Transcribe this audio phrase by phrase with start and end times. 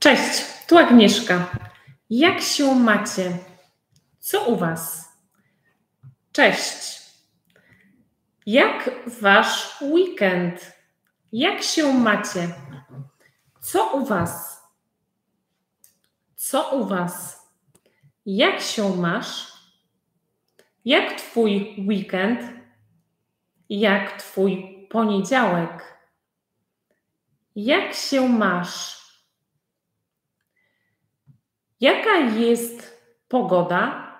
[0.00, 1.50] Cześć, tu Agnieszka.
[2.10, 3.38] Jak się macie?
[4.18, 5.08] Co u Was?
[6.32, 7.00] Cześć.
[8.46, 8.90] Jak
[9.20, 10.72] Wasz weekend?
[11.32, 12.54] Jak się macie?
[13.60, 14.62] Co u Was?
[16.36, 17.46] Co u Was?
[18.26, 19.52] Jak się masz?
[20.84, 22.40] Jak Twój weekend?
[23.68, 25.98] Jak Twój poniedziałek?
[27.56, 28.99] Jak się masz?
[31.80, 34.10] Jaka jest pogoda?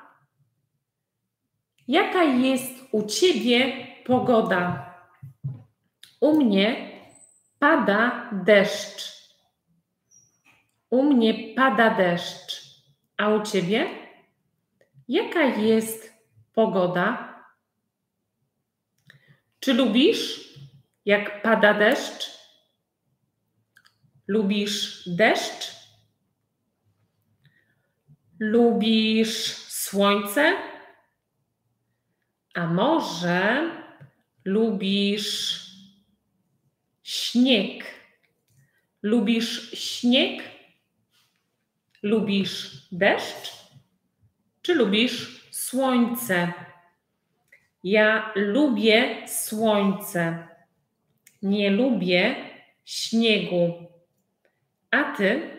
[1.88, 4.94] Jaka jest u ciebie pogoda?
[6.20, 6.90] U mnie
[7.58, 9.30] pada deszcz.
[10.90, 12.60] U mnie pada deszcz.
[13.16, 13.86] A u ciebie?
[15.08, 16.12] Jaka jest
[16.54, 17.34] pogoda?
[19.60, 20.54] Czy lubisz,
[21.04, 22.38] jak pada deszcz?
[24.28, 25.79] Lubisz deszcz?
[28.40, 30.56] Lubisz słońce?
[32.54, 33.70] A może
[34.44, 35.60] lubisz
[37.02, 37.84] śnieg?
[39.02, 40.42] Lubisz śnieg?
[42.02, 43.52] Lubisz deszcz?
[44.62, 46.52] Czy lubisz słońce?
[47.84, 50.48] Ja lubię słońce.
[51.42, 52.36] Nie lubię
[52.84, 53.86] śniegu.
[54.90, 55.50] A ty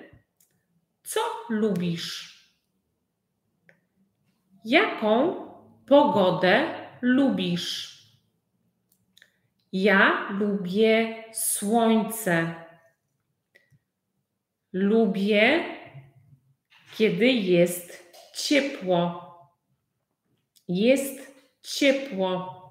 [1.03, 2.30] co lubisz?
[4.65, 5.35] Jaką
[5.87, 6.65] pogodę
[7.01, 7.91] lubisz?
[9.73, 12.55] Ja lubię słońce.
[14.73, 15.63] Lubię,
[16.97, 19.27] kiedy jest ciepło.
[20.67, 22.61] Jest ciepło.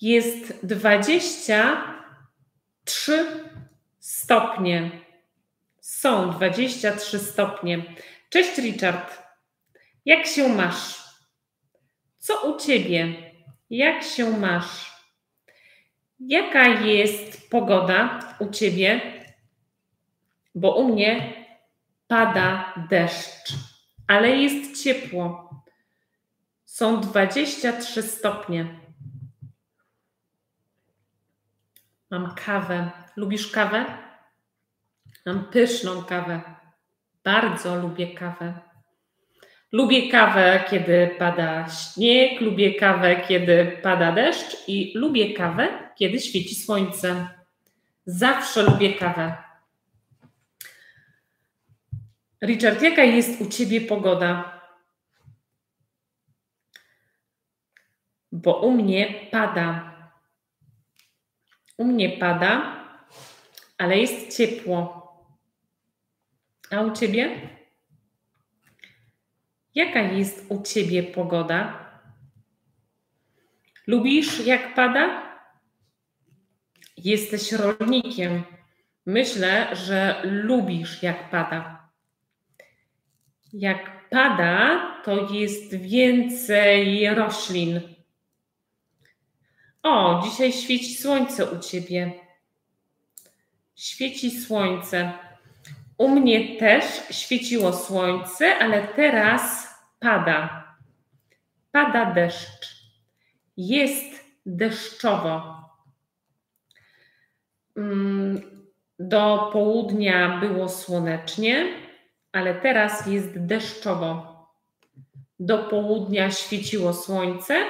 [0.00, 3.26] Jest 23
[3.98, 4.90] stopnie.
[5.80, 7.84] Są 23 stopnie.
[8.30, 9.25] Cześć, Richard.
[10.06, 11.04] Jak się masz?
[12.18, 13.32] Co u ciebie?
[13.70, 14.96] Jak się masz?
[16.20, 19.00] Jaka jest pogoda u ciebie?
[20.54, 21.44] Bo u mnie
[22.06, 23.52] pada deszcz,
[24.06, 25.50] ale jest ciepło.
[26.64, 28.80] Są 23 stopnie.
[32.10, 32.90] Mam kawę.
[33.16, 33.98] Lubisz kawę?
[35.26, 36.42] Mam pyszną kawę.
[37.24, 38.75] Bardzo lubię kawę.
[39.72, 46.54] Lubię kawę, kiedy pada śnieg, lubię kawę, kiedy pada deszcz i lubię kawę, kiedy świeci
[46.54, 47.28] słońce.
[48.06, 49.36] Zawsze lubię kawę.
[52.42, 54.60] Richard, jaka jest u ciebie pogoda?
[58.32, 59.96] Bo u mnie pada.
[61.76, 62.76] U mnie pada,
[63.78, 65.06] ale jest ciepło.
[66.70, 67.55] A u ciebie?
[69.76, 71.88] Jaka jest u ciebie pogoda?
[73.86, 75.22] Lubisz, jak pada?
[76.96, 78.42] Jesteś rolnikiem.
[79.06, 81.88] Myślę, że lubisz, jak pada.
[83.52, 87.80] Jak pada, to jest więcej roślin.
[89.82, 92.12] O, dzisiaj świeci słońce u ciebie.
[93.74, 95.12] Świeci słońce.
[95.98, 99.65] U mnie też świeciło słońce, ale teraz
[99.98, 100.64] pada.
[101.72, 102.76] Pada deszcz.
[103.56, 105.56] Jest deszczowo.
[107.76, 108.40] Mm,
[108.98, 111.66] do południa było słonecznie,
[112.32, 114.36] ale teraz jest deszczowo.
[115.38, 117.64] Do południa świeciło słońce,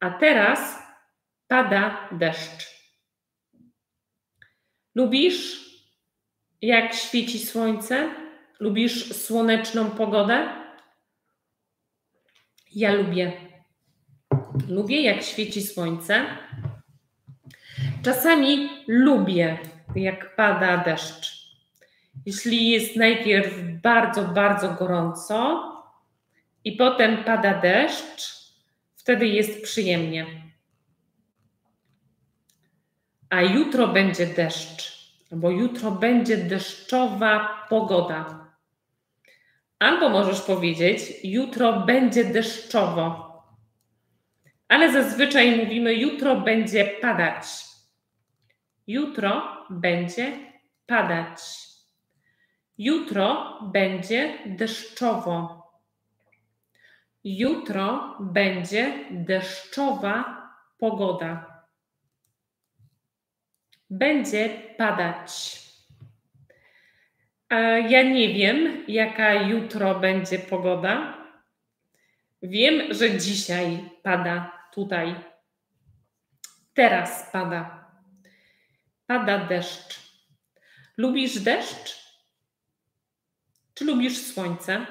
[0.00, 0.82] a teraz
[1.48, 2.78] pada deszcz.
[4.94, 5.68] Lubisz
[6.62, 8.10] jak świeci słońce?
[8.60, 10.48] Lubisz słoneczną pogodę?
[12.74, 13.32] Ja lubię.
[14.68, 16.26] Lubię, jak świeci słońce.
[18.02, 19.58] Czasami lubię,
[19.96, 21.38] jak pada deszcz.
[22.26, 25.62] Jeśli jest najpierw bardzo, bardzo gorąco
[26.64, 28.52] i potem pada deszcz,
[28.96, 30.26] wtedy jest przyjemnie.
[33.30, 34.98] A jutro będzie deszcz
[35.32, 38.47] bo jutro będzie deszczowa pogoda.
[39.78, 43.28] Albo możesz powiedzieć, jutro będzie deszczowo.
[44.68, 47.46] Ale zazwyczaj mówimy, jutro będzie padać.
[48.86, 50.52] Jutro będzie
[50.86, 51.40] padać.
[52.78, 55.58] Jutro będzie deszczowo.
[57.24, 60.42] Jutro będzie deszczowa
[60.78, 61.62] pogoda.
[63.90, 64.48] Będzie
[64.78, 65.67] padać.
[67.88, 71.18] Ja nie wiem, jaka jutro będzie pogoda.
[72.42, 75.14] Wiem, że dzisiaj pada tutaj.
[76.74, 77.90] Teraz pada.
[79.06, 80.00] Pada deszcz.
[80.96, 82.08] Lubisz deszcz?
[83.74, 84.86] Czy lubisz słońce?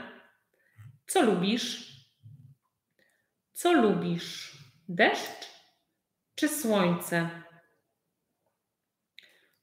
[1.08, 1.88] Co lubisz?
[3.54, 4.58] Co lubisz?
[4.90, 5.48] Deszcz
[6.36, 7.30] czy słońce?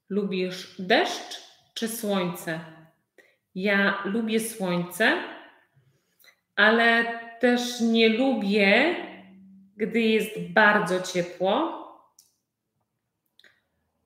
[0.08, 1.40] Lubisz deszcz
[1.74, 2.73] czy słońce?
[3.54, 5.12] Ja lubię słońce,
[6.56, 7.04] ale
[7.40, 8.96] też nie lubię,
[9.76, 11.84] gdy jest bardzo ciepło.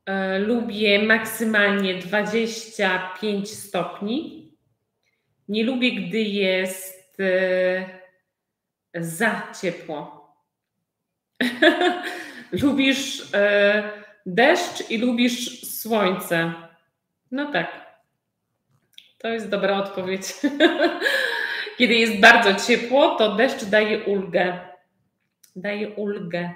[0.06, 4.48] E, lubię maksymalnie 25 stopni.
[5.48, 8.00] Nie lubię, gdy jest e,
[8.94, 10.28] za ciepło.
[12.62, 13.92] lubisz e,
[14.26, 16.52] deszcz i lubisz słońce.
[17.30, 17.87] No tak.
[19.18, 20.34] To jest dobra odpowiedź.
[21.78, 24.58] Kiedy jest bardzo ciepło, to deszcz daje ulgę.
[25.56, 26.50] Daje ulgę.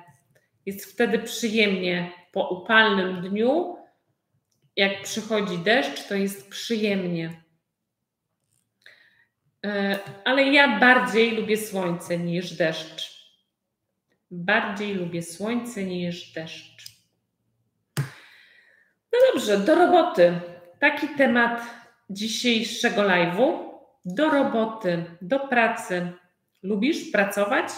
[0.66, 3.76] Jest wtedy przyjemnie po upalnym dniu.
[4.76, 7.42] Jak przychodzi deszcz, to jest przyjemnie.
[9.66, 13.22] E, ale ja bardziej lubię słońce niż deszcz.
[14.30, 16.92] Bardziej lubię słońce niż deszcz.
[19.12, 20.40] No dobrze, do roboty.
[20.78, 23.72] Taki temat dzisiejszego live'u.
[24.04, 26.12] Do roboty, do pracy.
[26.62, 27.68] Lubisz pracować?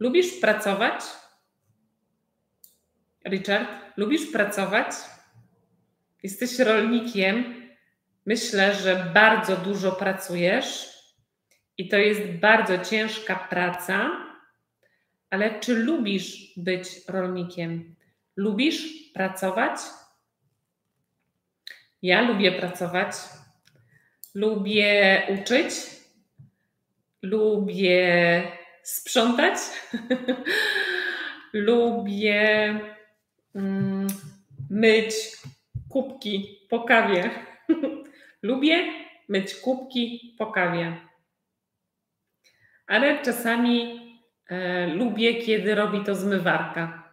[0.00, 1.04] Lubisz pracować?
[3.26, 4.86] Richard, lubisz pracować?
[6.22, 7.54] Jesteś rolnikiem.
[8.26, 10.98] Myślę, że bardzo dużo pracujesz
[11.78, 14.10] i to jest bardzo ciężka praca,
[15.30, 17.94] ale czy lubisz być rolnikiem?
[18.36, 19.80] Lubisz pracować?
[22.02, 23.12] Ja lubię pracować,
[24.34, 25.74] lubię uczyć,
[27.22, 28.42] lubię
[28.82, 29.58] sprzątać,
[31.52, 32.80] lubię
[33.54, 34.06] mm,
[34.70, 35.14] myć
[35.88, 37.30] kubki po kawie.
[38.42, 38.92] lubię
[39.28, 40.96] myć kubki po kawie.
[42.86, 44.00] Ale czasami
[44.48, 47.10] e, lubię, kiedy robi to zmywarka.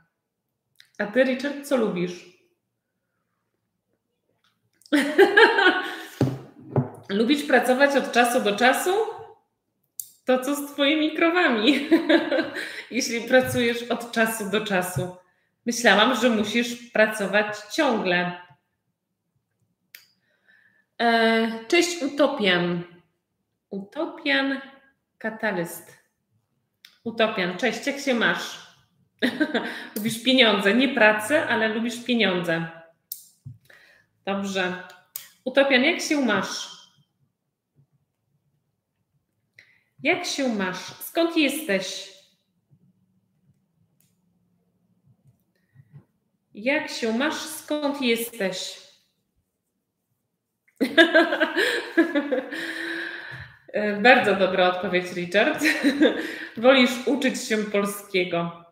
[0.97, 2.34] A ty, Richard, co lubisz?
[7.09, 8.91] Lubisz pracować od czasu do czasu?
[10.25, 11.89] To co z Twoimi krowami,
[12.91, 15.15] jeśli pracujesz od czasu do czasu?
[15.65, 18.31] Myślałam, że musisz pracować ciągle.
[21.01, 22.83] E, cześć, Utopian.
[23.69, 24.61] Utopian
[25.17, 25.97] Katalyst.
[27.03, 28.65] Utopian, cześć, jak się masz?
[29.95, 32.84] lubisz pieniądze, nie pracę, ale lubisz pieniądze.
[34.25, 34.83] Dobrze.
[35.43, 36.69] Utopian, jak się masz?
[40.03, 40.77] Jak się masz?
[40.77, 42.13] Skąd jesteś?
[46.53, 47.35] Jak się masz?
[47.35, 48.81] Skąd jesteś?
[54.01, 55.63] Bardzo dobra odpowiedź, Richard.
[56.57, 58.65] Wolisz uczyć się polskiego.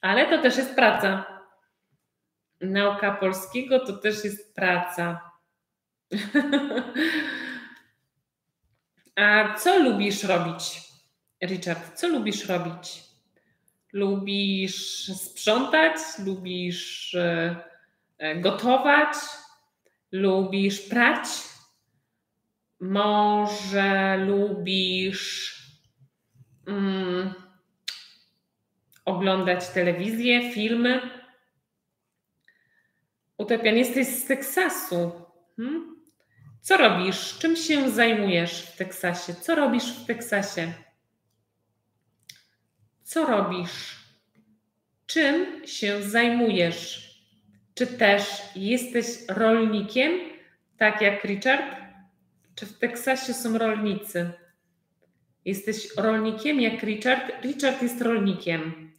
[0.00, 1.37] Ale to też jest praca
[2.60, 5.20] nauka polskiego to też jest praca.
[9.16, 10.80] A co lubisz robić,
[11.42, 11.94] Richard?
[11.94, 13.02] Co lubisz robić?
[13.92, 15.96] Lubisz sprzątać?
[16.26, 17.56] Lubisz e,
[18.18, 19.14] e, gotować?
[20.12, 21.28] Lubisz prać?
[22.80, 25.62] Może lubisz
[26.66, 27.34] mm,
[29.04, 31.17] oglądać telewizję, filmy?
[33.38, 35.12] Utopian, jesteś z Teksasu.
[35.56, 35.96] Hmm?
[36.60, 37.38] Co robisz?
[37.38, 39.34] Czym się zajmujesz w Teksasie?
[39.34, 40.72] Co robisz w Teksasie?
[43.02, 43.96] Co robisz?
[45.06, 47.08] Czym się zajmujesz?
[47.74, 48.24] Czy też
[48.56, 50.12] jesteś rolnikiem,
[50.78, 51.76] tak jak Richard?
[52.54, 54.30] Czy w Teksasie są rolnicy?
[55.44, 57.44] Jesteś rolnikiem jak Richard?
[57.44, 58.92] Richard jest rolnikiem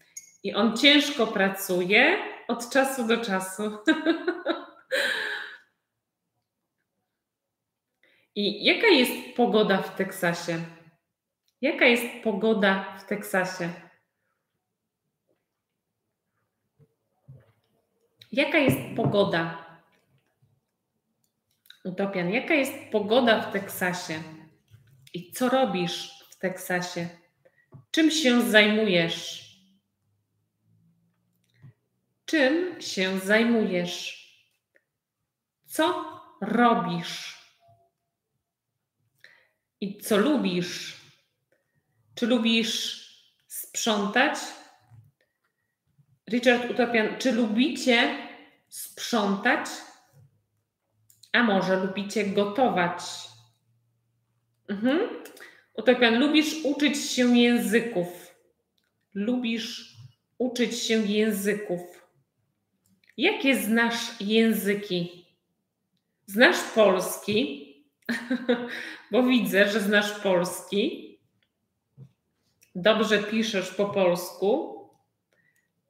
[0.43, 2.17] i on ciężko pracuje,
[2.50, 3.63] od czasu do czasu.
[8.36, 10.65] I jaka jest pogoda w Teksasie?
[11.62, 13.70] Jaka jest pogoda w Teksasie?
[18.32, 19.65] Jaka jest pogoda?
[21.86, 24.24] Utopian, jaka jest pogoda w Teksasie?
[25.13, 27.10] I co robisz w Teksasie?
[27.91, 29.49] Czym się zajmujesz?
[32.30, 34.26] Czym się zajmujesz?
[35.66, 36.06] Co
[36.42, 37.38] robisz?
[39.82, 40.98] I co lubisz?
[42.16, 43.08] Czy lubisz
[43.48, 44.40] sprzątać?
[46.30, 48.18] Richard Utopian, czy lubicie
[48.68, 49.70] sprzątać?
[51.34, 53.02] A może lubicie gotować?
[54.68, 55.00] Mhm.
[55.74, 58.36] Utopian, lubisz uczyć się języków.
[59.14, 59.96] Lubisz
[60.38, 61.99] uczyć się języków.
[63.20, 65.26] Jakie znasz języki?
[66.26, 67.66] Znasz polski?
[69.12, 71.20] Bo widzę, że znasz polski.
[72.76, 74.80] Dobrze piszesz po polsku.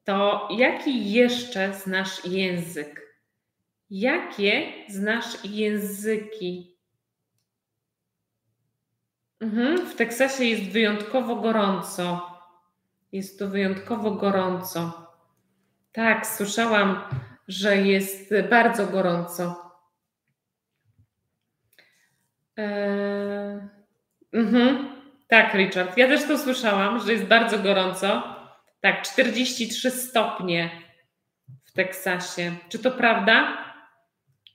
[0.04, 3.20] To jaki jeszcze znasz język?
[3.90, 6.76] Jakie znasz języki?
[9.40, 9.86] Mhm.
[9.86, 12.38] W Teksasie jest wyjątkowo gorąco.
[13.12, 15.09] Jest tu wyjątkowo gorąco.
[15.92, 17.04] Tak, słyszałam,
[17.48, 19.70] że jest bardzo gorąco.
[22.56, 23.60] Eee,
[24.32, 24.90] mhm.
[25.28, 25.96] Tak, Richard.
[25.96, 28.36] Ja też to słyszałam, że jest bardzo gorąco.
[28.80, 30.70] Tak, 43 stopnie
[31.64, 32.56] w Teksasie.
[32.68, 33.64] Czy to prawda?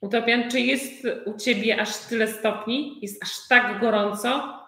[0.00, 2.98] Utopian, czy jest u ciebie aż tyle stopni?
[3.02, 4.60] Jest aż tak gorąco?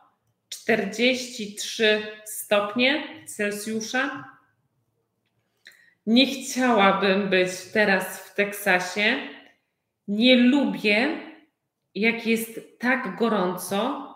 [0.48, 4.24] 43 stopnie Celsjusza?
[6.08, 9.16] Nie chciałabym być teraz w Teksasie.
[10.08, 11.20] Nie lubię,
[11.94, 14.08] jak jest tak gorąco.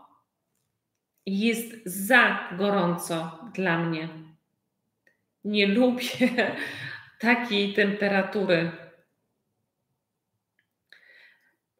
[1.26, 4.08] Jest za gorąco dla mnie.
[5.44, 6.56] Nie lubię
[7.20, 8.70] takiej temperatury.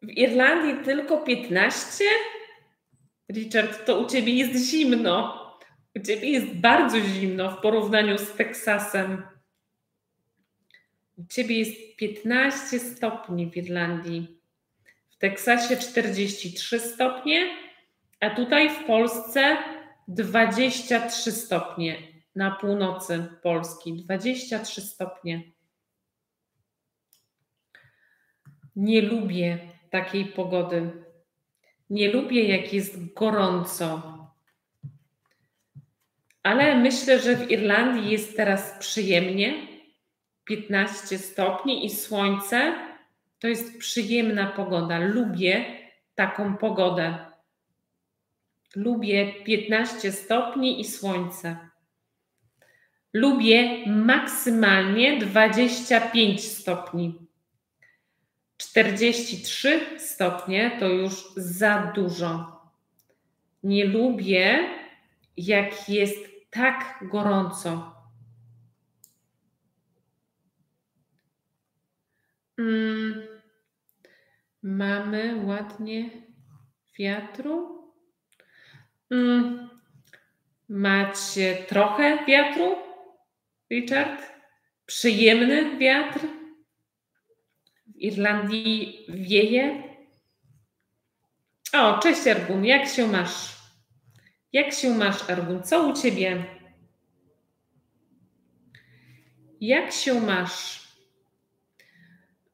[0.02, 2.04] W Irlandii tylko 15?
[3.33, 5.42] Richard, to u ciebie jest zimno.
[5.97, 9.33] U ciebie jest bardzo zimno w porównaniu z Teksasem.
[11.23, 14.41] U ciebie jest 15 stopni w Irlandii,
[15.11, 17.50] w Teksasie 43 stopnie,
[18.21, 19.57] a tutaj w Polsce
[20.09, 21.97] 23 stopnie
[22.35, 23.93] na północy Polski.
[23.93, 25.43] 23 stopnie.
[28.76, 29.59] Nie lubię
[29.91, 30.91] takiej pogody.
[31.91, 34.02] Nie lubię, jak jest gorąco.
[36.43, 39.72] Ale myślę, że w Irlandii jest teraz przyjemnie
[40.44, 42.75] 15 stopni i słońce,
[43.38, 44.99] to jest przyjemna pogoda.
[44.99, 45.64] Lubię
[46.14, 47.18] taką pogodę.
[48.76, 51.56] Lubię 15 stopni i słońce.
[53.12, 57.18] Lubię maksymalnie 25 stopni.
[58.56, 62.62] 43 stopnie to już za dużo.
[63.62, 64.68] Nie lubię,
[65.37, 66.18] jak jest
[66.50, 68.01] tak gorąco.
[72.62, 73.23] Mm,
[74.62, 76.11] mamy ładnie
[76.99, 77.83] wiatru.
[79.11, 79.69] Mm,
[80.69, 82.76] macie trochę wiatru,
[83.71, 84.23] Richard?
[84.87, 86.21] Przyjemny wiatr?
[87.87, 89.83] W Irlandii wieje?
[91.73, 93.57] O, cześć Ergun, jak się masz?
[94.52, 95.62] Jak się masz, Ergun?
[95.62, 96.45] Co u ciebie?
[99.61, 100.81] Jak się masz?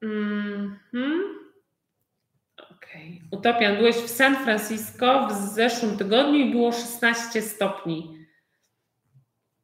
[0.02, 1.38] Mhm.
[2.56, 3.22] Okej.
[3.30, 3.38] Okay.
[3.38, 8.26] Utopian, byłeś w San Francisco w zeszłym tygodniu i było 16 stopni.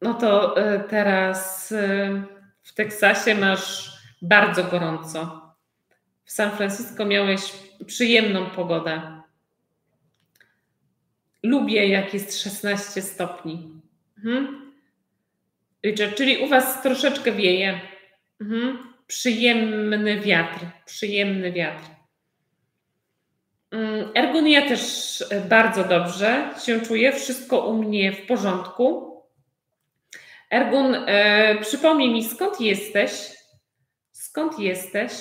[0.03, 2.23] No to y, teraz y,
[2.63, 5.45] w Teksasie masz bardzo gorąco.
[6.25, 7.53] W San Francisco miałeś
[7.87, 9.23] przyjemną pogodę.
[11.43, 13.81] Lubię, jak jest 16 stopni.
[14.19, 14.73] Mhm.
[16.17, 17.81] Czyli u Was troszeczkę wieje.
[18.41, 21.85] Mhm przyjemny wiatr, przyjemny wiatr.
[23.71, 29.15] Mm, Ergonia też bardzo dobrze się czuje, wszystko u mnie w porządku.
[30.51, 33.13] Ergun, e, przypomnij mi, skąd jesteś?
[34.13, 35.13] Skąd jesteś?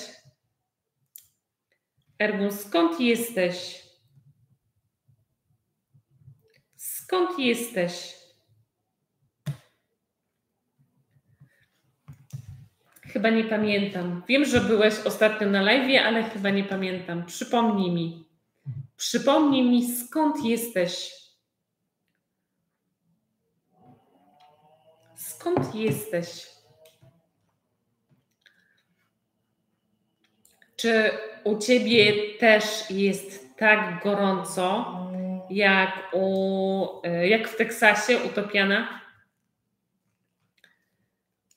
[2.19, 3.83] Ergun, skąd jesteś?
[6.75, 8.22] Skąd jesteś?
[13.13, 14.23] Chyba nie pamiętam.
[14.27, 17.25] Wiem, że byłeś ostatnio na live, ale chyba nie pamiętam.
[17.25, 18.25] Przypomnij mi.
[18.97, 21.11] Przypomnij mi, skąd jesteś.
[25.15, 26.47] Skąd jesteś?
[30.75, 31.11] Czy
[31.43, 34.97] u ciebie też jest tak gorąco,
[35.49, 36.87] jak, u,
[37.23, 39.02] jak w Teksasie, utopiana?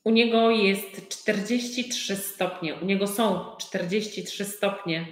[0.07, 2.75] U niego jest 43 stopnie.
[2.75, 5.07] U niego są 43 stopnie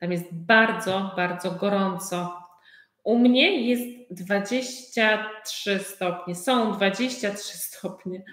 [0.00, 2.42] Tam jest bardzo, bardzo gorąco.
[3.04, 6.34] U mnie jest 23 stopnie.
[6.34, 8.24] Są 23 stopnie.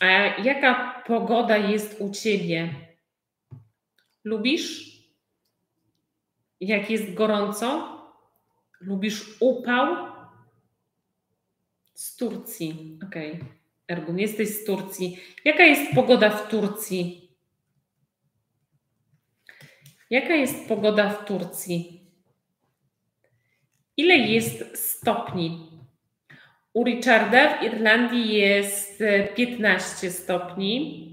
[0.00, 0.06] A
[0.42, 2.74] jaka pogoda jest u ciebie?
[4.24, 4.98] Lubisz?
[6.60, 7.98] Jak jest gorąco?
[8.80, 10.08] Lubisz upał?
[11.94, 12.98] Z Turcji.
[13.06, 13.32] Okej.
[13.32, 13.57] Okay.
[13.88, 15.20] Ergun, jesteś z Turcji.
[15.44, 17.30] Jaka jest pogoda w Turcji?
[20.10, 22.00] Jaka jest pogoda w Turcji?
[23.96, 25.70] Ile jest stopni?
[26.72, 29.02] U Richarda w Irlandii jest
[29.34, 31.04] 15 e, stopni.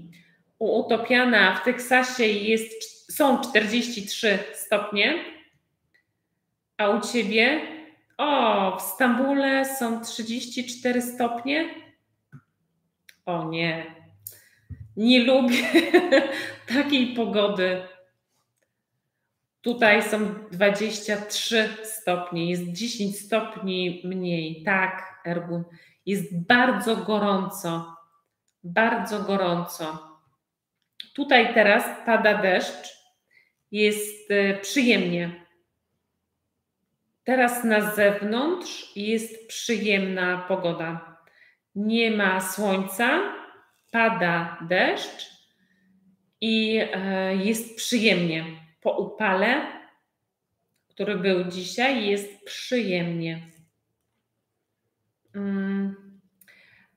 [0.58, 5.24] U Utopiana w Teksasie jest, są 43 stopnie.
[6.76, 7.60] A u ciebie?
[8.18, 11.85] O, w Stambule są 34 stopnie.
[13.26, 13.94] O nie,
[14.96, 15.62] nie lubię
[16.74, 17.82] takiej pogody.
[19.60, 24.62] Tutaj są 23 stopnie, jest 10 stopni mniej.
[24.62, 25.64] Tak, Ergun,
[26.06, 27.96] jest bardzo gorąco.
[28.64, 30.16] Bardzo gorąco.
[31.14, 32.96] Tutaj teraz pada deszcz,
[33.72, 35.46] jest e, przyjemnie.
[37.24, 41.15] Teraz na zewnątrz jest przyjemna pogoda.
[41.76, 43.34] Nie ma słońca,
[43.90, 45.30] pada deszcz
[46.40, 48.44] i e, jest przyjemnie.
[48.80, 49.66] Po upale,
[50.88, 53.50] który był dzisiaj, jest przyjemnie.
[55.34, 56.20] Mm.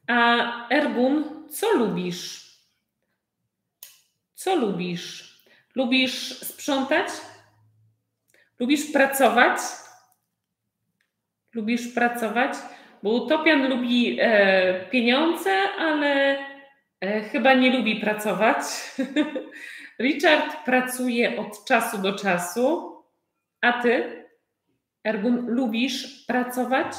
[0.08, 2.50] A Ergun, co lubisz?
[4.36, 5.40] Co lubisz?
[5.76, 7.08] Lubisz sprzątać?
[8.60, 9.60] Lubisz pracować?
[11.54, 12.54] Lubisz pracować?
[13.04, 16.38] Bo utopian lubi e, pieniądze, ale
[17.02, 18.58] e, chyba nie lubi pracować.
[20.00, 22.96] Richard pracuje od czasu do czasu.
[23.62, 24.26] A ty,
[25.04, 26.96] Ergun, lubisz pracować?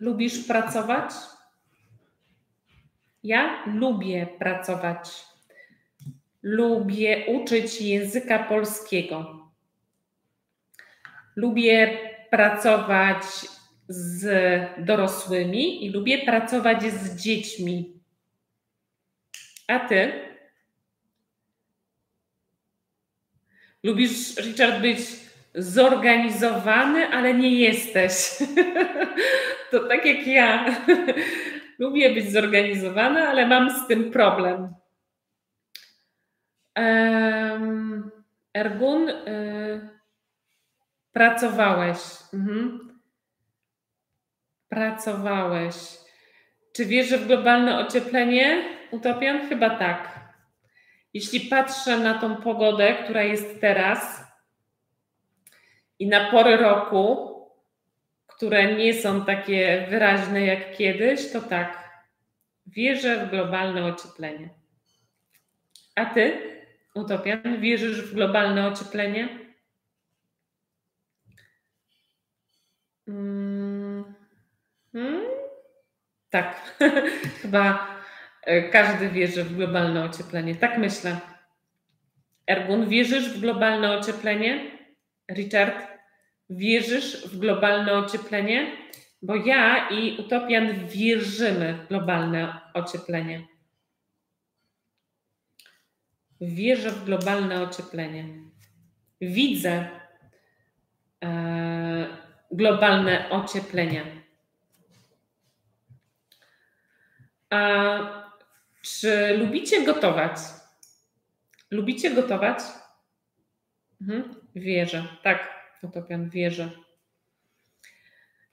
[0.00, 1.10] Lubisz pracować?
[3.24, 5.26] Ja lubię pracować.
[6.42, 9.48] Lubię uczyć języka polskiego.
[11.36, 11.98] Lubię
[12.30, 13.22] pracować
[13.88, 14.24] z
[14.78, 18.00] dorosłymi i lubię pracować z dziećmi.
[19.68, 20.12] A ty?
[23.82, 24.98] Lubisz, Richard, być
[25.54, 28.38] zorganizowany, ale nie jesteś.
[29.70, 30.76] to tak jak ja.
[31.78, 34.74] Lubię być zorganizowany, ale mam z tym problem.
[38.54, 39.90] Ergun, y,
[41.12, 41.98] pracowałeś.
[42.34, 42.97] Mhm.
[44.68, 45.74] Pracowałeś.
[46.72, 48.64] Czy wierzę w globalne ocieplenie?
[48.90, 49.48] Utopian?
[49.48, 50.20] Chyba tak.
[51.14, 54.24] Jeśli patrzę na tą pogodę, która jest teraz
[55.98, 57.34] i na pory roku,
[58.26, 61.88] które nie są takie wyraźne jak kiedyś, to tak.
[62.66, 64.48] Wierzę w globalne ocieplenie.
[65.94, 66.38] A ty?
[66.94, 69.47] Utopian, wierzysz w globalne ocieplenie?
[76.30, 76.78] Tak,
[77.42, 77.88] chyba
[78.42, 80.54] e, każdy wierzy w globalne ocieplenie.
[80.54, 81.20] Tak myślę.
[82.46, 84.78] Ergun, wierzysz w globalne ocieplenie?
[85.32, 85.74] Richard,
[86.50, 88.76] wierzysz w globalne ocieplenie?
[89.22, 93.46] Bo ja i Utopian wierzymy w globalne ocieplenie.
[96.40, 98.24] Wierzę w globalne ocieplenie.
[99.20, 99.88] Widzę
[101.24, 102.06] e,
[102.50, 104.17] globalne ocieplenie.
[107.50, 107.98] A
[108.82, 110.38] czy lubicie gotować?
[111.70, 112.58] Lubicie gotować?
[114.00, 114.34] Mhm.
[114.54, 115.04] Wierzę.
[115.22, 116.70] Tak, Utopian, wierzę.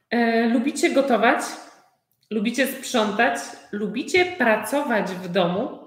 [0.10, 1.42] E, lubicie gotować?
[2.30, 3.38] Lubicie sprzątać?
[3.72, 5.86] Lubicie pracować w domu?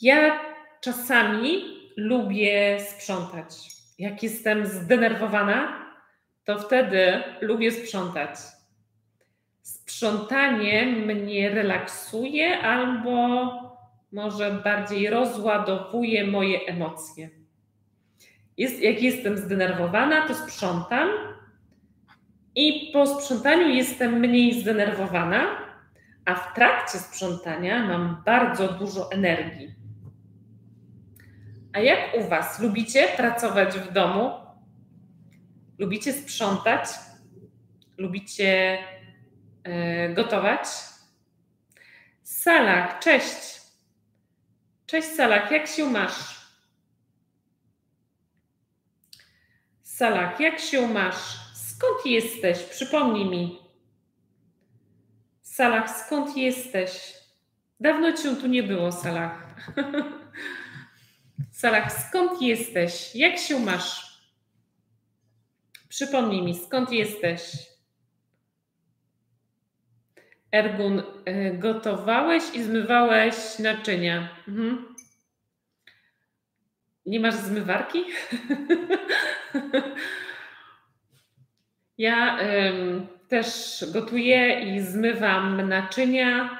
[0.00, 0.40] Ja
[0.80, 1.64] czasami
[1.96, 3.50] lubię sprzątać.
[3.98, 5.86] Jak jestem zdenerwowana,
[6.44, 8.30] to wtedy lubię sprzątać.
[9.68, 13.46] Sprzątanie mnie relaksuje albo
[14.12, 17.30] może bardziej rozładowuje moje emocje.
[18.56, 21.08] Jest, jak jestem zdenerwowana, to sprzątam
[22.54, 25.46] i po sprzątaniu jestem mniej zdenerwowana,
[26.24, 29.74] a w trakcie sprzątania mam bardzo dużo energii.
[31.72, 32.60] A jak u Was?
[32.60, 34.30] Lubicie pracować w domu?
[35.78, 36.88] Lubicie sprzątać?
[37.98, 38.78] Lubicie
[39.68, 40.68] E, gotować.
[42.22, 43.60] Salak, cześć.
[44.86, 46.38] Cześć Salak, jak się masz?
[49.82, 51.16] Salak, jak się masz?
[51.54, 52.58] Skąd jesteś?
[52.62, 53.58] Przypomnij mi.
[55.42, 57.14] Salak, skąd jesteś?
[57.80, 59.54] Dawno cię tu nie było, Salak.
[61.60, 63.14] Salak, skąd jesteś?
[63.14, 64.18] Jak się masz?
[65.88, 67.68] Przypomnij mi, skąd jesteś?
[70.52, 74.28] Ergun, e, gotowałeś i zmywałeś naczynia.
[74.48, 74.94] Mhm.
[77.06, 78.04] Nie masz zmywarki?
[81.98, 86.58] ja ym, też gotuję i zmywam naczynia,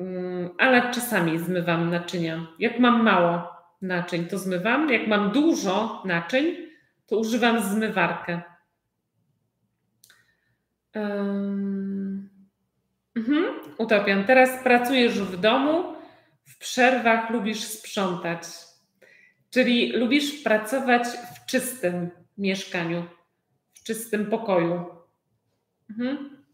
[0.00, 2.46] ym, ale czasami zmywam naczynia.
[2.58, 4.90] Jak mam mało naczyń, to zmywam.
[4.90, 6.56] Jak mam dużo naczyń,
[7.06, 8.42] to używam zmywarkę.
[10.94, 12.03] Um,
[13.16, 14.24] mhm.
[14.26, 15.94] Teraz pracujesz w domu,
[16.44, 18.42] w przerwach lubisz sprzątać.
[19.50, 23.06] Czyli lubisz pracować w czystym mieszkaniu,
[23.74, 24.84] w czystym pokoju.
[25.90, 26.44] Mhm.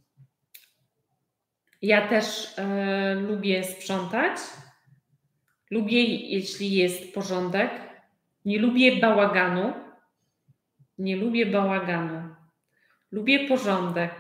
[1.83, 4.39] Ja też e, lubię sprzątać.
[5.71, 7.71] Lubię, jeśli jest porządek.
[8.45, 9.73] Nie lubię bałaganu.
[10.99, 12.35] Nie lubię bałaganu.
[13.13, 14.13] Lubię porządek,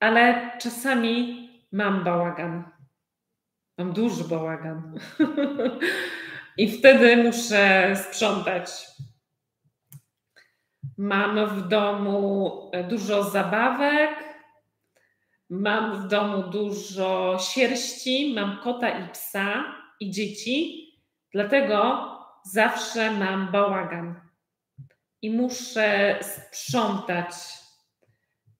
[0.00, 2.64] ale czasami mam bałagan.
[3.78, 4.98] Mam duży bałagan.
[6.56, 8.86] I wtedy muszę sprzątać.
[10.98, 14.10] Mam w domu dużo zabawek,
[15.50, 19.64] mam w domu dużo sierści, mam kota i psa
[20.00, 20.86] i dzieci,
[21.32, 22.08] dlatego
[22.44, 24.20] zawsze mam bałagan
[25.22, 27.59] i muszę sprzątać.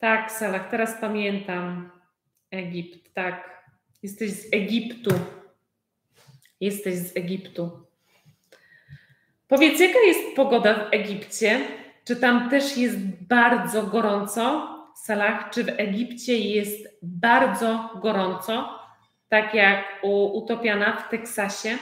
[0.00, 1.90] Tak, Salah, teraz pamiętam
[2.50, 3.64] Egipt, tak.
[4.02, 5.10] Jesteś z Egiptu.
[6.60, 7.86] Jesteś z Egiptu.
[9.48, 11.60] Powiedz, jaka jest pogoda w Egipcie?
[12.04, 14.68] Czy tam też jest bardzo gorąco?
[14.96, 18.78] Salah, czy w Egipcie jest bardzo gorąco,
[19.28, 21.78] tak jak u Utopiana w Teksasie?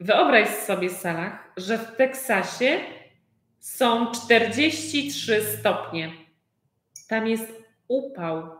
[0.00, 2.80] Wyobraź sobie, Salah, że w Teksasie
[3.60, 6.23] są 43 stopnie.
[7.08, 7.52] Tam jest
[7.88, 8.50] upał.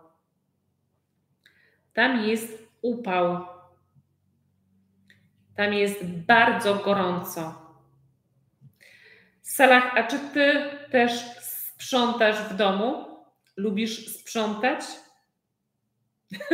[1.95, 3.47] Tam jest upał.
[5.57, 7.65] Tam jest bardzo gorąco.
[9.43, 13.07] Salah, a czy ty też sprzątasz w domu?
[13.57, 14.81] Lubisz sprzątać?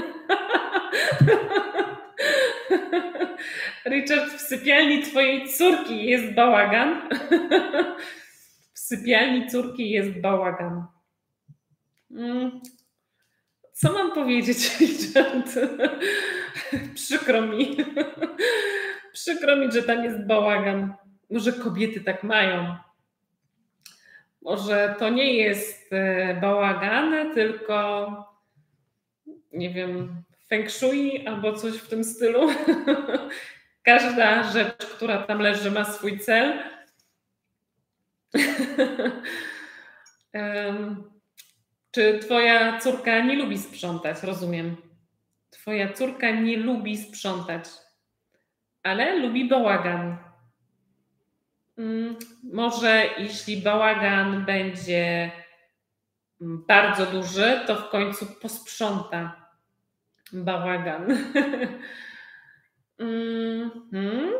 [3.86, 7.08] Richard, w sypialni twojej córki jest bałagan.
[8.74, 10.86] w sypialni córki jest bałagan.
[12.10, 12.60] Mm.
[13.72, 15.58] Co mam powiedzieć, Richard?
[16.94, 17.76] Przykro mi.
[19.12, 20.94] Przykro mi, że tam jest bałagan.
[21.30, 22.76] Może kobiety tak mają.
[24.42, 28.10] Może to nie jest e, bałagan, tylko
[29.52, 32.48] nie wiem, feng shui albo coś w tym stylu.
[33.82, 36.62] Każda rzecz, która tam leży, ma swój cel.
[41.90, 44.22] Czy twoja córka nie lubi sprzątać?
[44.22, 44.76] Rozumiem.
[45.50, 47.64] Twoja córka nie lubi sprzątać
[48.82, 50.16] ale lubi bałagan.
[51.78, 52.16] Mm,
[52.52, 55.30] może jeśli bałagan będzie
[56.40, 59.50] mm, bardzo duży, to w końcu posprząta
[60.32, 61.06] bałagan.
[63.00, 64.30] mm-hmm.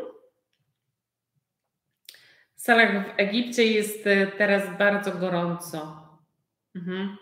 [2.55, 6.07] W w Egipcie jest e, teraz bardzo gorąco.
[6.75, 7.17] Mhm.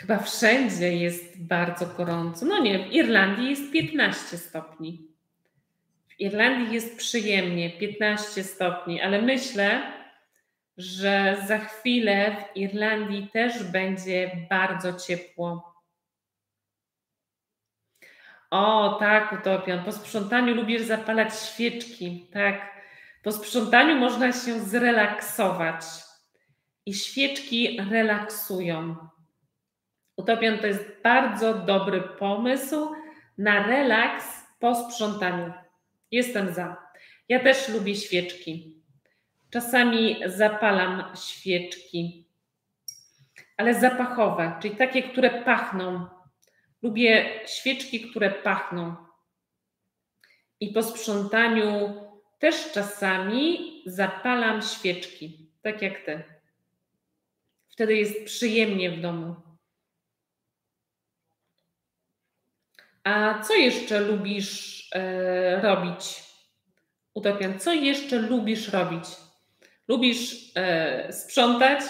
[0.00, 2.46] Chyba wszędzie jest bardzo gorąco.
[2.46, 5.08] No nie, w Irlandii jest 15 stopni.
[6.18, 9.92] Irlandii jest przyjemnie, 15 stopni, ale myślę,
[10.76, 15.74] że za chwilę w Irlandii też będzie bardzo ciepło.
[18.50, 19.84] O, tak, utopion.
[19.84, 22.26] Po sprzątaniu lubisz zapalać świeczki.
[22.32, 22.70] Tak.
[23.22, 25.84] Po sprzątaniu można się zrelaksować.
[26.86, 28.96] I świeczki relaksują.
[30.20, 32.94] Utopion to jest bardzo dobry pomysł
[33.38, 34.24] na relaks
[34.58, 35.52] po sprzątaniu.
[36.10, 36.76] Jestem za.
[37.28, 38.82] Ja też lubię świeczki.
[39.50, 42.28] Czasami zapalam świeczki,
[43.56, 46.06] ale zapachowe, czyli takie, które pachną.
[46.82, 48.96] Lubię świeczki, które pachną.
[50.60, 51.94] I po sprzątaniu
[52.38, 56.22] też czasami zapalam świeczki, tak jak ty.
[57.68, 59.49] Wtedy jest przyjemnie w domu.
[63.04, 66.22] A co jeszcze lubisz e, robić?
[67.14, 69.04] Utopian, co jeszcze lubisz robić?
[69.88, 71.80] Lubisz e, sprzątać,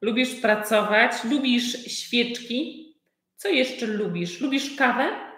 [0.00, 2.92] lubisz pracować, lubisz świeczki.
[3.36, 4.40] Co jeszcze lubisz?
[4.40, 5.32] Lubisz kawę?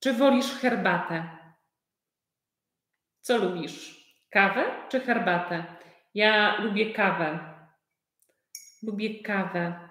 [0.00, 1.28] Czy wolisz herbatę?
[3.20, 4.04] Co lubisz?
[4.30, 5.64] Kawę czy herbatę?
[6.14, 7.54] Ja lubię kawę.
[8.82, 9.88] Lubię kawę.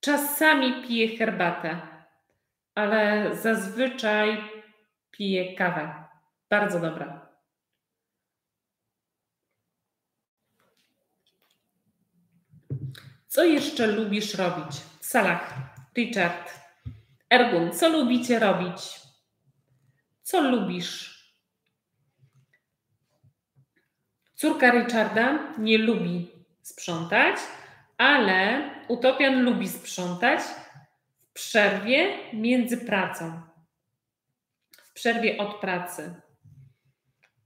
[0.00, 1.80] Czasami piję herbatę,
[2.74, 4.44] ale zazwyczaj
[5.10, 6.04] piję kawę.
[6.50, 7.30] Bardzo dobra.
[13.26, 14.76] Co jeszcze lubisz robić?
[15.00, 15.54] Salah,
[15.96, 16.54] Richard,
[17.30, 19.00] Ergun, co lubicie robić?
[20.22, 21.20] Co lubisz?
[24.34, 26.30] Córka Richarda nie lubi
[26.62, 27.36] sprzątać,
[27.98, 30.40] ale Utopian lubi sprzątać
[31.30, 33.42] w przerwie między pracą.
[34.72, 36.14] W przerwie od pracy.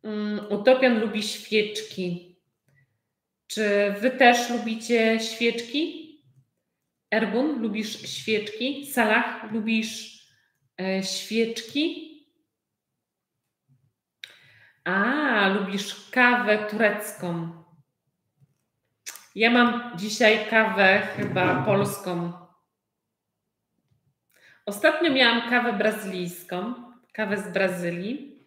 [0.03, 2.37] Mm, Utopian lubi świeczki.
[3.47, 6.05] Czy wy też lubicie świeczki?
[7.11, 8.87] Erbun, lubisz świeczki?
[8.87, 10.25] Salah, lubisz
[10.81, 12.11] e, świeczki?
[14.85, 17.64] A, lubisz kawę turecką.
[19.35, 22.43] Ja mam dzisiaj kawę chyba polską.
[24.66, 26.74] Ostatnio miałam kawę brazylijską,
[27.12, 28.38] kawę z Brazylii.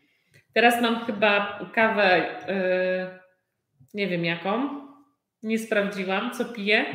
[0.53, 3.19] Teraz mam chyba kawę, yy,
[3.93, 4.81] nie wiem jaką.
[5.43, 6.85] Nie sprawdziłam, co piję.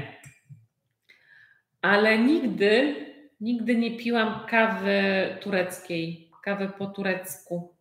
[1.83, 2.97] Ale nigdy,
[3.41, 5.03] nigdy nie piłam kawy
[5.41, 7.75] tureckiej, kawy po turecku.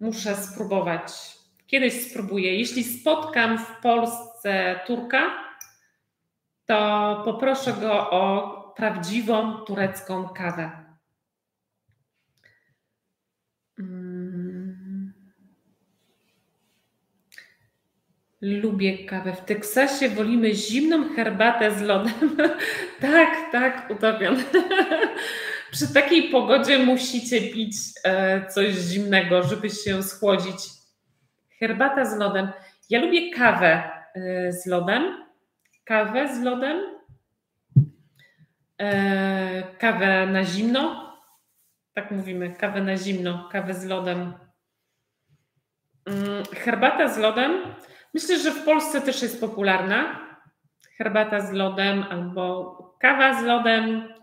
[0.00, 1.12] Muszę spróbować.
[1.66, 2.58] Kiedyś spróbuję.
[2.58, 5.30] Jeśli spotkam w Polsce Turka,
[6.66, 10.70] to poproszę go o prawdziwą turecką kawę.
[13.78, 15.12] Mm.
[18.42, 19.32] Lubię kawę.
[19.32, 22.36] W Teksasie wolimy zimną herbatę z lodem.
[23.00, 24.36] tak, tak, utopiam.
[25.72, 30.68] Przy takiej pogodzie musicie pić e, coś zimnego, żeby się schłodzić.
[31.58, 32.48] Herbata z lodem.
[32.90, 33.82] Ja lubię kawę
[34.14, 35.02] e, z lodem.
[35.84, 37.01] Kawę z lodem.
[38.82, 41.12] E, kawę na zimno.
[41.94, 44.32] Tak mówimy, kawę na zimno, kawę z lodem.
[46.06, 47.74] Mm, herbata z lodem.
[48.14, 50.26] Myślę, że w Polsce też jest popularna.
[50.98, 54.14] Herbata z lodem albo kawa z lodem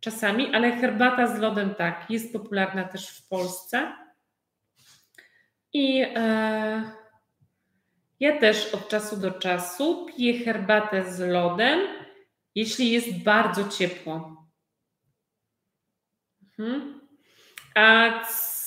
[0.00, 3.92] czasami, ale herbata z lodem tak, jest popularna też w Polsce.
[5.72, 6.82] I e,
[8.20, 11.97] ja też od czasu do czasu piję herbatę z lodem,
[12.54, 14.46] jeśli jest bardzo ciepło.
[16.58, 17.00] Mhm.
[17.74, 18.10] A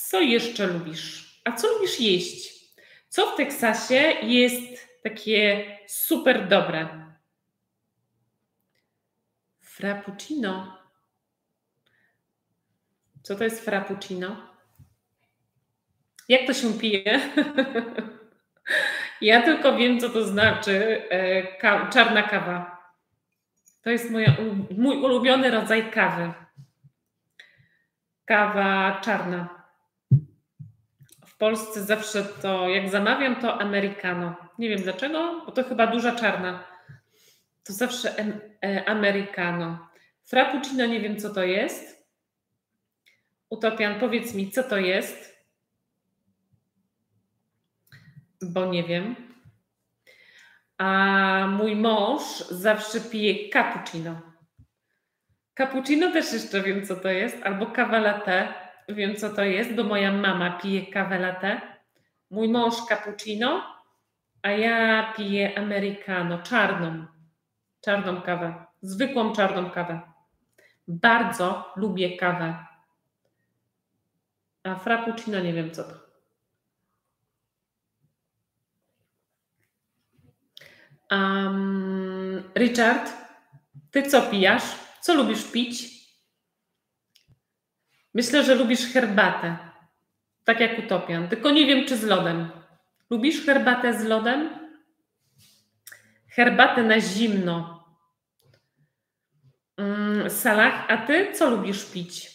[0.09, 1.41] co jeszcze lubisz?
[1.45, 2.61] A co lubisz jeść?
[3.09, 7.11] Co w Teksasie jest takie super dobre?
[9.59, 10.77] Frappuccino.
[13.23, 14.51] Co to jest frappuccino?
[16.29, 17.19] Jak to się pije?
[19.21, 22.80] ja tylko wiem, co to znaczy e, ka czarna kawa.
[23.81, 24.37] To jest moja,
[24.77, 26.33] mój ulubiony rodzaj kawy.
[28.25, 29.63] Kawa czarna.
[31.25, 34.35] W Polsce zawsze to, jak zamawiam, to americano.
[34.57, 36.63] Nie wiem dlaczego, bo to chyba duża czarna.
[37.63, 38.15] To zawsze
[38.63, 39.87] e, americano.
[40.25, 42.07] Frappuccino nie wiem, co to jest.
[43.49, 45.45] Utopian, powiedz mi, co to jest?
[48.41, 49.30] Bo nie wiem.
[50.81, 54.21] A mój mąż zawsze pije cappuccino.
[55.57, 57.65] Cappuccino też jeszcze wiem, co to jest, albo
[57.99, 58.53] latte.
[58.89, 61.61] Wiem, co to jest, bo moja mama pije kawę.
[62.31, 63.63] Mój mąż cappuccino,
[64.41, 67.05] a ja piję americano, czarną.
[67.81, 68.65] Czarną kawę.
[68.81, 70.01] Zwykłą czarną kawę.
[70.87, 72.71] Bardzo lubię kawę
[74.63, 76.10] a frappuccino nie wiem co to.
[81.11, 83.13] Um, Richard,
[83.91, 84.63] ty co pijasz?
[85.01, 86.01] Co lubisz pić?
[88.13, 89.57] Myślę, że lubisz herbatę.
[90.43, 91.27] Tak jak utopian.
[91.29, 92.49] Tylko nie wiem, czy z lodem.
[93.09, 94.49] Lubisz herbatę z lodem?
[96.27, 97.85] Herbatę na zimno.
[99.77, 102.31] Um, Salah, a ty co lubisz pić?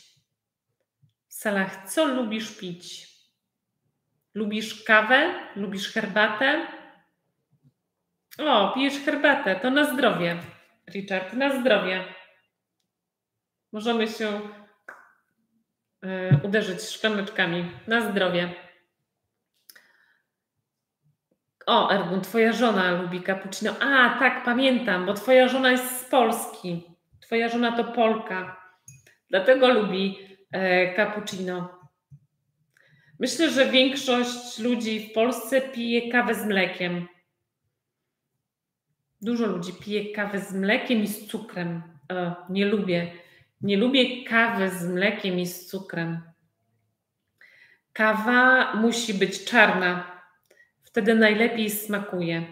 [1.28, 3.08] Salah, co lubisz pić?
[4.34, 5.34] Lubisz kawę?
[5.56, 6.75] Lubisz herbatę?
[8.38, 10.36] O, pijesz herbatę, to na zdrowie,
[10.94, 12.04] Richard, na zdrowie.
[13.72, 14.40] Możemy się
[16.04, 17.72] y, uderzyć szklaneczkami.
[17.86, 18.54] Na zdrowie.
[21.66, 23.72] O, Ergun, twoja żona lubi cappuccino.
[23.80, 26.82] A, tak, pamiętam, bo twoja żona jest z Polski.
[27.20, 28.60] Twoja żona to Polka.
[29.30, 30.18] Dlatego lubi
[30.52, 31.78] e, cappuccino.
[33.18, 37.08] Myślę, że większość ludzi w Polsce pije kawę z mlekiem.
[39.26, 41.82] Dużo ludzi pije kawę z mlekiem i z cukrem.
[42.12, 43.12] E, nie lubię.
[43.60, 46.20] Nie lubię kawy z mlekiem i z cukrem.
[47.92, 50.20] Kawa musi być czarna.
[50.82, 52.46] Wtedy najlepiej smakuje.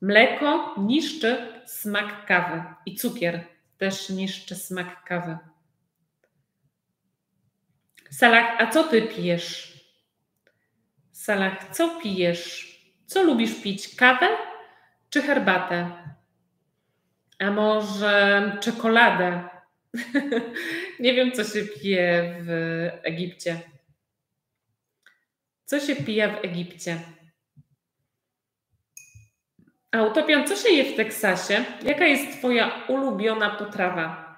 [0.00, 3.44] Mleko niszczy smak kawy i cukier
[3.78, 5.38] też niszczy smak kawy.
[8.10, 9.78] Salah, a co ty pijesz?
[11.12, 12.78] Salah, co pijesz?
[13.06, 13.96] Co lubisz pić?
[13.96, 14.28] Kawę
[15.10, 15.90] czy herbatę?
[17.38, 19.48] A może czekoladę?
[21.00, 22.50] Nie wiem, co się pije w
[23.02, 23.60] Egipcie.
[25.64, 27.00] Co się pije w Egipcie?
[29.92, 31.64] A Utopian, co się je w Teksasie?
[31.82, 34.28] Jaka jest Twoja ulubiona potrawa?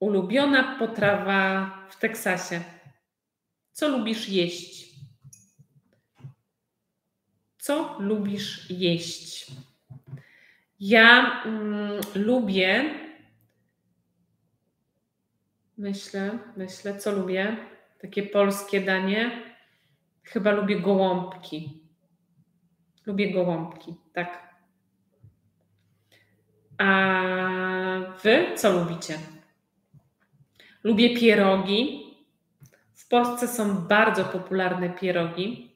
[0.00, 2.60] Ulubiona potrawa w Teksasie.
[3.72, 4.85] Co lubisz jeść?
[7.66, 9.46] Co lubisz jeść?
[10.80, 12.94] Ja mm, lubię.
[15.78, 17.56] Myślę, myślę, co lubię.
[18.00, 19.42] Takie polskie danie.
[20.22, 21.82] Chyba lubię gołąbki.
[23.06, 24.54] Lubię gołąbki, tak.
[26.78, 26.88] A
[28.22, 29.18] wy co lubicie?
[30.84, 32.02] Lubię pierogi.
[32.94, 35.75] W Polsce są bardzo popularne pierogi.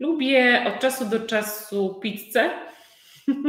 [0.00, 2.50] Lubię od czasu do czasu pizzę.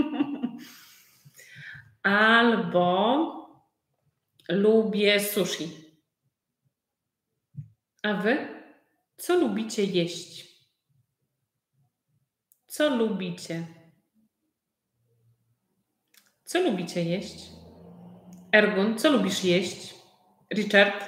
[2.04, 3.32] Albo
[4.50, 5.70] lubię sushi.
[8.04, 8.48] A wy?
[9.18, 10.56] Co lubicie jeść?
[12.68, 13.68] Co lubicie?
[16.44, 17.52] Co lubicie jeść?
[18.52, 19.96] Ergun, co lubisz jeść?
[20.54, 21.06] Richard,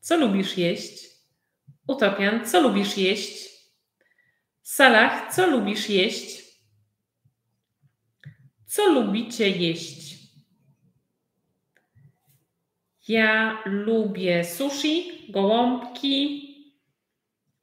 [0.00, 1.08] co lubisz jeść?
[1.88, 3.55] Utopian, co lubisz jeść?
[4.68, 6.42] Salah, co lubisz jeść?
[8.66, 10.18] Co lubicie jeść?
[13.08, 16.42] Ja lubię sushi, gołąbki.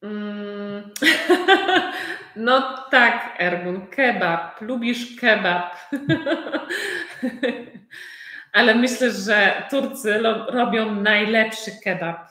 [0.01, 0.91] Mm.
[2.35, 4.61] no tak, Ergun, kebab.
[4.61, 5.77] Lubisz kebab.
[8.53, 12.27] Ale myślę, że Turcy robią najlepszy kebab.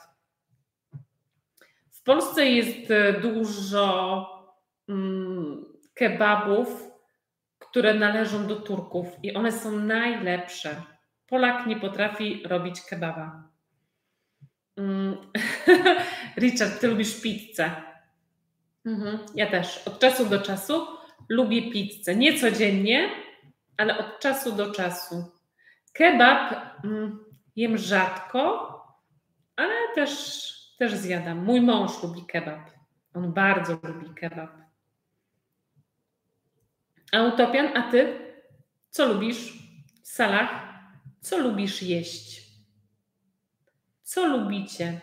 [1.91, 4.32] W Polsce jest e, dużo
[5.93, 6.93] kebabów,
[7.59, 10.81] które należą do Turków i one są najlepsze.
[11.27, 13.43] Polak nie potrafi robić kebaba.
[14.77, 15.17] Mm.
[16.37, 17.71] Richard, ty lubisz pizzę.
[18.85, 19.87] Mhm, ja też.
[19.87, 20.87] Od czasu do czasu
[21.29, 22.15] lubię pizzę.
[22.15, 23.09] Nie codziennie,
[23.77, 25.31] ale od czasu do czasu.
[25.93, 28.69] Kebab mm, jem rzadko,
[29.55, 31.43] ale też, też zjadam.
[31.43, 32.71] Mój mąż lubi kebab.
[33.13, 34.62] On bardzo lubi kebab.
[37.13, 38.19] A utopian, a ty?
[38.89, 39.53] Co lubisz?
[40.03, 40.49] W salach?
[41.21, 42.41] Co lubisz jeść?
[44.03, 45.01] Co lubicie?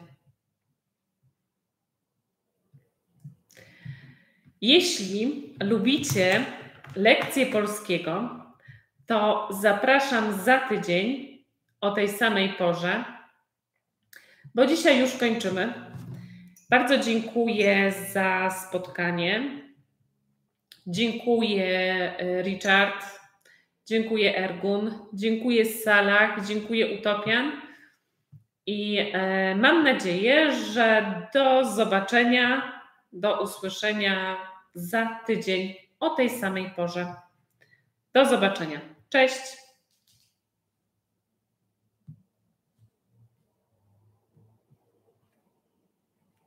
[4.61, 6.45] Jeśli lubicie
[6.97, 8.45] lekcje polskiego,
[9.07, 11.39] to zapraszam za tydzień
[11.81, 13.05] o tej samej porze,
[14.55, 15.75] bo dzisiaj już kończymy.
[16.71, 19.61] Bardzo dziękuję za spotkanie.
[20.91, 21.67] Dziękuję
[22.19, 23.05] e, Richard,
[23.87, 27.53] dziękuję Ergun, dziękuję Salah, dziękuję Utopian
[28.67, 32.73] i e, mam nadzieję, że do zobaczenia,
[33.13, 34.37] do usłyszenia
[34.75, 37.15] za tydzień o tej samej porze.
[38.13, 38.81] Do zobaczenia.
[39.09, 39.70] Cześć!